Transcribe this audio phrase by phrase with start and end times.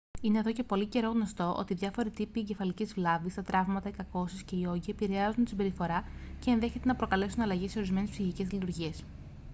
[0.21, 4.43] είναι εδώ και πολύ καιρό γνωστό ότι διάφοροι τύποι εγκεφαλικής βλάβης τα τραύματα οι κακώσεις
[4.43, 6.03] και οι όγκοι επηρεάζουν τη συμπεριφορά
[6.39, 9.03] και ενδέχεται να προκαλέσουν αλλαγές σε ορισμένες ψυχικές λειτουργίες